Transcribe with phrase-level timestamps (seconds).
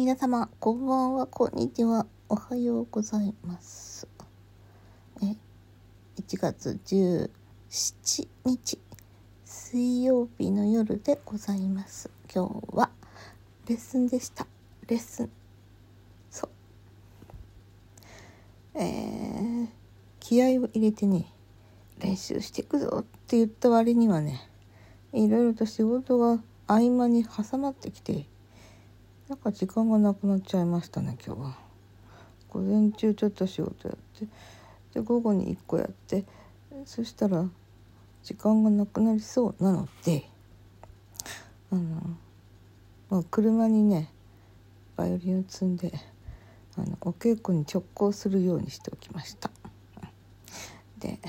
[0.00, 4.08] 皆様、こんばんは、こんにちは、おはようございます。
[5.22, 5.36] え、
[6.16, 8.78] 1月17日、
[9.44, 12.08] 水曜日の夜でございます。
[12.34, 12.88] 今日は
[13.68, 14.46] レッスンでした。
[14.88, 15.30] レッスン。
[16.30, 16.50] そう。
[18.80, 19.68] えー、
[20.18, 21.30] 気合を入れてね、
[21.98, 24.48] 練習していくぞって言った割にはね、
[25.12, 28.29] いろいろと仕事が合間に挟まってきて、
[29.30, 31.56] なんか時間がなくなっちゃいましたね今日は。
[32.48, 34.26] 午前中ちょっと仕事やって
[34.92, 36.24] で午後に1個やって
[36.84, 37.48] そしたら
[38.24, 40.28] 時間がなくなりそうなので
[41.70, 42.00] あの、
[43.08, 44.10] まあ、車にね
[44.96, 45.92] バイオリンを積んで
[46.76, 49.52] あのお稽古に直行するようにしておきました。
[50.98, 51.20] で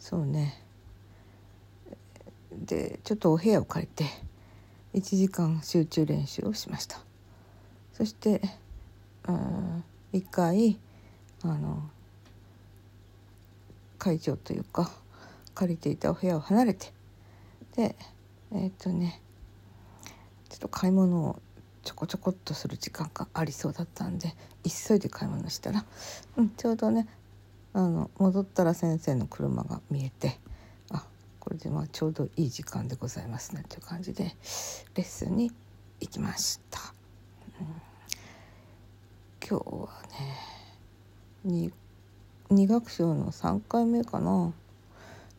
[0.00, 0.60] そうね。
[2.50, 4.31] でちょっとお部屋を借りて
[4.94, 7.00] 1時間集中練習をしました。
[7.92, 8.40] そして
[9.28, 10.78] うん1回
[11.42, 11.82] あの
[13.98, 14.90] 会場というか
[15.54, 16.92] 借りていたお部屋を離れて
[17.76, 17.96] で
[18.52, 19.20] えっ、とね
[20.48, 21.40] ちょっと買い物を
[21.82, 24.34] ちょこちょこっとする時間がありそうだったんで
[24.64, 25.84] 急いで買い物したら、
[26.36, 27.08] うん、ちょうどね
[27.72, 30.38] あの戻ったら先生の車が見えて
[31.42, 34.36] これでまあちょうどいい時間でございますねという感じで
[34.94, 35.50] レッスンに
[35.98, 36.78] 行きました、
[37.60, 37.66] うん、
[39.44, 39.88] 今日は
[40.20, 40.52] ね
[41.44, 41.72] 2,
[42.52, 44.52] 2楽章の3回目かな。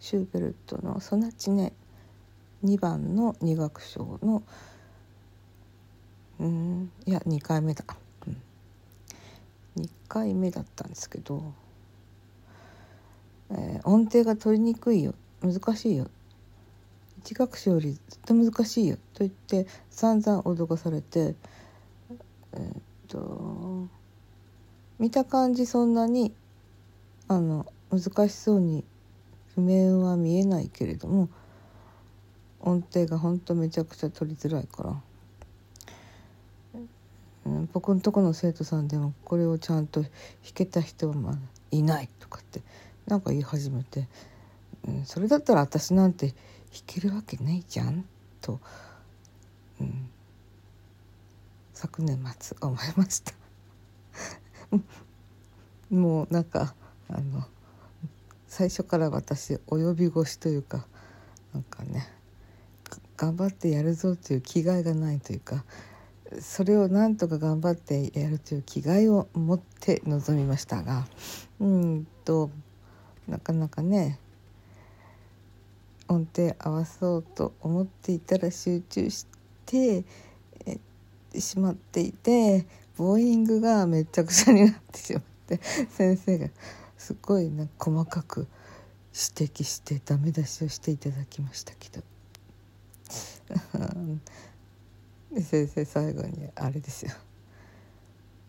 [0.00, 1.72] シューベルトのソナチネ。
[2.64, 4.42] 2番の2楽章の
[6.40, 7.84] うんいや2回目だ、
[8.26, 11.52] うん、2回目だったんですけど、
[13.50, 16.08] えー音程が取りにくいよ難しいよ。
[17.18, 18.96] 一学習よりずっと難しいよ。
[19.14, 21.34] と言って散々脅かされて
[22.52, 23.86] えっと
[24.98, 26.32] 見た感じそんなに
[27.28, 28.84] あの難しそうに
[29.54, 31.28] 譜面は見えないけれども
[32.60, 36.80] 音程がほんとめちゃくちゃ取りづらいから、
[37.46, 40.10] うん、僕のとこの生徒さんでもこれをちゃんと弾
[40.54, 41.34] けた人はまあ
[41.70, 42.62] いないとかって
[43.06, 44.08] なんか言い始めて。
[44.86, 46.34] うん、それだったら私なんて弾
[46.86, 48.04] けるわけないじゃん？
[48.40, 48.60] と、
[49.80, 50.08] うん、
[51.72, 53.32] 昨年末思いました。
[55.90, 56.74] もうなんか
[57.08, 57.44] あの
[58.48, 60.86] 最初から私及び腰というか
[61.52, 62.08] なんかね
[63.16, 65.64] 頑張ってやるぞという気概がないというか
[66.40, 71.06] それをなんとか頑張ってやるという気概を持って臨みましたが
[71.60, 72.50] うんと
[73.28, 74.18] なかなかね
[76.12, 79.26] 音程合わそうと思っていたら集中し
[79.66, 80.04] て
[81.38, 86.48] しまっていてボーイングがめちゃくちゃになってしまって先生が
[86.98, 88.46] すごいな細かく
[89.12, 92.02] 指摘してダメ出しをしていただきましたけど。
[95.40, 97.12] 先生最後にあれですよ。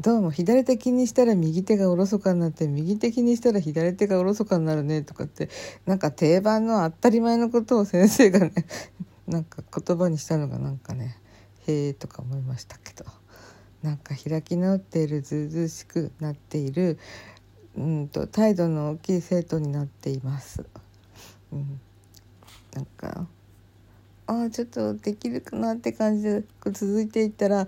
[0.00, 5.48] どうも左手気にしたら右手がおろそかになって右手気にしたら左手がおろそかになるねとかって
[5.86, 8.52] なんか定番の当たり前のことを先生がね
[9.26, 11.16] なんか言葉にしたのがなんかね
[11.66, 13.06] へえとか思いましたけど
[13.82, 16.96] なんか開き直っているずうずうしくなっている
[17.76, 20.64] うんと態度の大きい生徒になっています。
[21.52, 21.80] うん、
[22.72, 23.26] なんか
[24.28, 27.66] ああちょっとできるかなって感じで続いていったら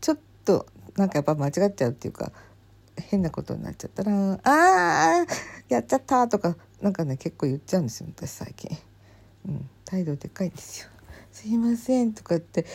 [0.00, 2.32] ちょっとなんかやっぱ間違っちゃうっていうか
[2.96, 5.26] 変なことになっちゃったら「ああ
[5.68, 8.76] やっちゃった」とかなんかね結構言っちゃうんですよ私最近。
[9.46, 10.88] うん、態度でかいんですよ。
[11.30, 12.66] すいませんとかって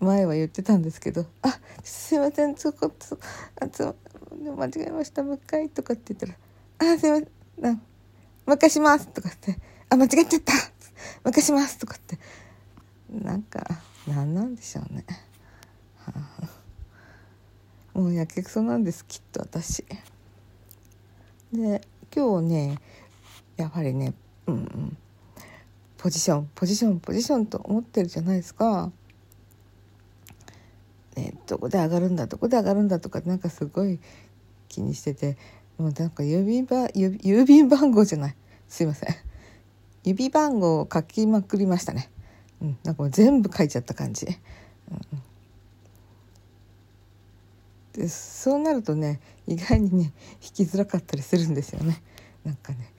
[0.00, 3.16] 前は言ってたんですけど「あすいませんそこそ
[3.60, 6.34] あつ間違えましたもう一回」とかって言ったら
[6.94, 7.28] 「あすいません
[7.58, 7.78] なも
[8.48, 10.58] う一回します」とかって「あ間違えちゃったも
[11.26, 12.18] う一回します」とかって
[13.10, 13.64] なんか
[14.08, 15.04] 何なんでしょうね。
[15.98, 16.51] はあ
[17.94, 19.84] もうやけくそなんですきっと私。
[21.52, 21.82] で
[22.14, 22.78] 今日ね
[23.56, 24.14] やはりね
[24.46, 24.96] うんうん。
[25.98, 28.90] ポジションポジションポジションと思ってるじゃないですか。
[31.16, 34.00] ね、どこで上がるんだどこで上がるんだとかなんかすごい
[34.68, 35.36] 気にしてて
[35.76, 38.36] もうなんか郵便番郵郵便番号じゃない。
[38.68, 39.32] すいません。
[40.04, 42.10] 指番号を書きまくりましたね、
[42.60, 44.36] うん、なんかもう全部書いちゃった感じ、うん、
[47.92, 52.02] でそうなるとね意外にね弾きづらかったりするんですよね。
[52.44, 52.92] なんかね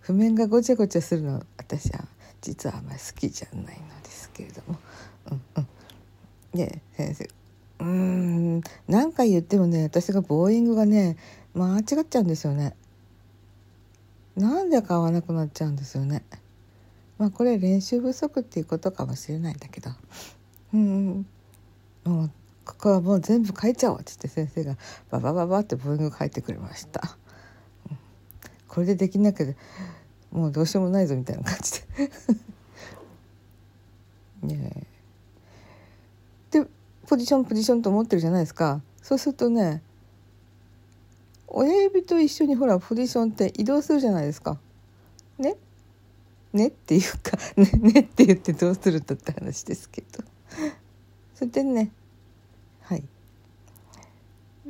[0.00, 2.06] 譜面がごちゃごちゃするの私は
[2.40, 4.78] 実はあんまり好きじゃないのですけれども、
[5.30, 5.66] うんうん、
[6.54, 11.16] で先生うーん何回言ってもね私がボーイングがね
[11.54, 12.74] 間違っちゃうんですよね。
[14.36, 16.22] なんで買わなくなっちゃうんですよね。
[17.18, 19.90] まあこれ練習不足っていうことかもしれないんだけど。
[20.72, 21.26] うん
[22.04, 22.30] もう
[22.68, 24.76] ここはもう全部書いちゃおうって言って先生が
[25.10, 27.16] ババババってボーイング書いてくれました。
[28.68, 29.46] これでできなきゃ
[30.30, 32.10] もうどうしようもないぞみたいな感じで。
[34.54, 34.86] ね
[36.50, 36.66] で
[37.06, 38.82] ポジションポジションと思ってるじゃないですか。
[39.00, 39.82] そうするとね
[41.46, 44.58] 親指と一緒にほらポジションって移動するじゃないですか。
[45.38, 45.56] ね？
[46.52, 50.22] ねっていうかねねって言ってどうするんだって話ですけど。
[51.34, 51.92] それでね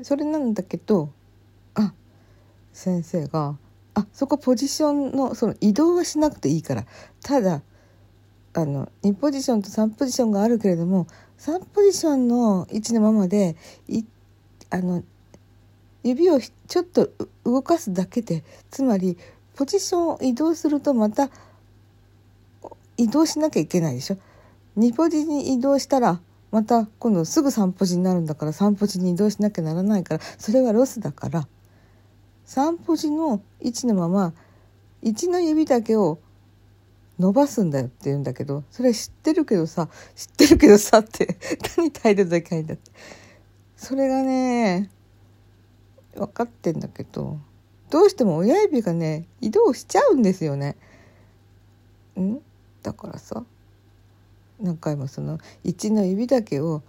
[0.02, 1.10] それなんだけど
[1.74, 1.92] あ
[2.72, 3.56] 先生が
[3.94, 6.84] あそこポジションのその移動はしなくていいから
[7.22, 7.62] ただ
[8.54, 11.06] あの2ポジションと3ポジションがあるけれども
[11.38, 13.56] 3ポジションの位置のままで
[13.88, 14.04] い
[14.70, 15.02] あの
[16.02, 17.10] 指をちょっと
[17.44, 19.16] 動かすだけでつまり
[19.56, 21.30] ポジションを移動するとまた
[22.96, 24.18] 移動しなきゃいけないでしょ。
[24.76, 31.46] 2ポジに移動したらまた今度すぐ3ポジになるんだから3ポジに移動しなきゃならないからそれはロスだから。
[32.46, 34.32] 3ポジの位置のまま
[35.02, 36.18] 1の指だけを
[37.18, 41.36] 伸ばすんだよって言うんだけどそれ知ってるけどさ知ってるけどさって
[41.76, 42.90] 何態度でかいんだって。
[43.76, 44.90] それがね
[46.14, 47.38] 分かってんだけど
[47.90, 50.76] どうしても親指がね移動しちゃうんですよね。
[52.18, 52.38] ん？
[52.82, 53.44] だからさ
[54.60, 56.82] 何回もその1の指だけを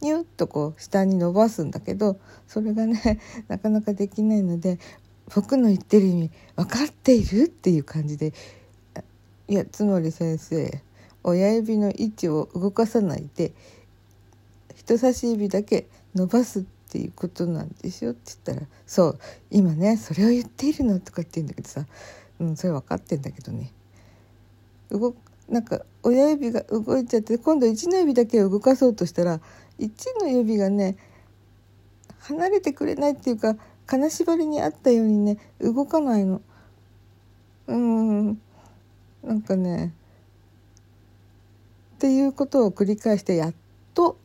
[0.00, 2.18] ニュッとこう下に伸ばすんだけど
[2.48, 4.78] それがね なかなかできないので
[5.34, 8.32] 僕の言ってる意味分かっているっていう感じで
[9.48, 10.82] いやつまり先生
[11.22, 13.52] 親指の位置を動かさないで
[14.74, 19.18] 人差し指だけ伸ばすっていうことなんでしょって言ったら「そう
[19.50, 21.86] 今ねそれを言っているの」とかって言うんだけどさ、
[22.40, 23.72] うん、それ分かってんだけどね。
[24.90, 25.14] 動
[25.52, 29.38] なんか親指が動いちゃって今度1の指だけを動かそうとしたら
[29.78, 30.96] 1の指がね
[32.20, 33.56] 離れてくれないっていうか
[33.86, 36.40] 金縛りにあったようにね動かないの。
[37.66, 38.40] うん
[39.22, 39.92] なんかね
[41.96, 43.54] っていうことを繰り返してやっ
[43.92, 44.16] と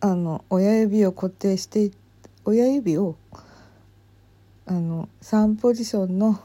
[0.00, 1.90] あの親指を固定して
[2.44, 3.16] 親指を
[4.66, 6.38] あの3ポジションの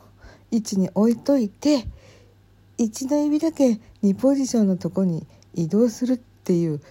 [0.50, 1.86] 位置に置いといて
[2.82, 6.82] 1の指だけ2ポジションのとこに移動するっていう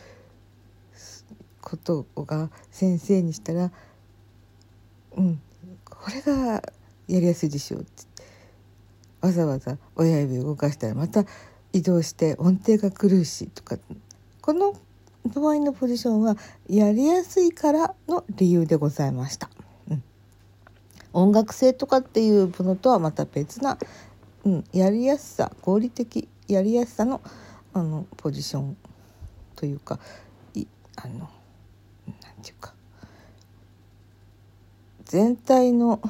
[1.61, 3.73] ことが先生にしたら
[5.17, 5.41] 「うん
[5.85, 6.63] これが
[7.09, 8.05] やりやすいでしょう」って
[9.21, 11.25] わざわざ親指動かしたらまた
[11.73, 13.77] 移動して音程が狂うしとか
[14.41, 14.75] この
[15.25, 16.37] 場合のポジションは
[16.69, 19.51] やりやすいからの理由でございました。
[19.91, 20.03] うん、
[21.13, 23.77] 音楽性とかっていうものとはまた別な、
[24.45, 27.21] うん、やりやすさ合理的やりやすさの
[27.73, 28.77] あのポジション
[29.55, 29.99] というか
[30.55, 30.67] い
[30.97, 31.29] あの
[32.07, 32.75] 何て言うか
[35.05, 36.01] 全体の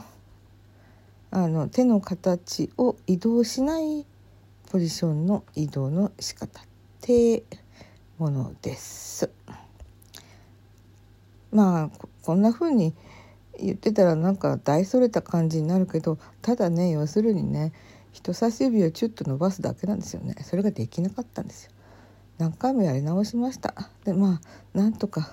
[1.33, 4.05] あの手の形を移動しない
[4.71, 6.65] ポジションの移動の仕方っ
[7.01, 7.45] て
[8.19, 9.31] ものです。
[11.53, 11.91] まあ
[12.23, 12.95] こんな風に
[13.59, 17.73] 言ってたらなんか大それた感じになるけどただね要するにね
[18.13, 20.35] 人差し指をチュッと伸ばすだけなんですよね。
[20.43, 21.73] それができなかったんですよ。
[22.39, 23.75] 何回もやり直しました。
[24.05, 24.41] でま
[24.75, 25.33] あなんとか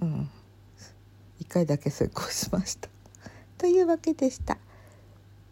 [0.00, 0.30] うん
[1.40, 2.88] 1回だけ成功しました。
[3.58, 4.58] というわけでした。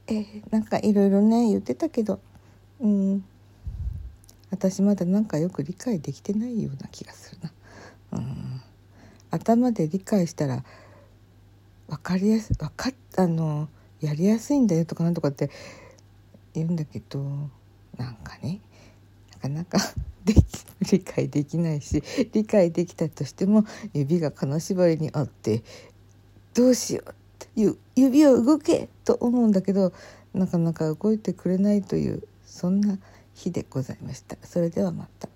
[0.06, 2.20] えー、なんかいろいろね言ってたけど
[2.80, 3.24] うん
[4.50, 7.52] 私まだなんかよく理解できてないような気がするな。
[8.12, 8.60] うん
[9.30, 10.62] 頭で理解したら
[11.88, 13.68] 分かりやす分かったの
[14.00, 15.50] やりやすいんだよとかなんとかって
[16.54, 17.20] 言うんだけど
[17.96, 18.60] なんかね
[19.32, 19.78] なかなか
[20.24, 20.40] でき
[20.92, 25.62] 理解できないし理解できたとしても指が金縛りにあって
[26.54, 27.48] どうしようって
[27.96, 29.92] 指を動けと思うんだけど
[30.32, 32.98] なかなか動いてくれないというそんな
[33.34, 34.36] 日でございました。
[34.42, 35.28] それではまた。